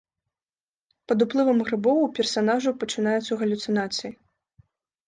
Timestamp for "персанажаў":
2.17-2.73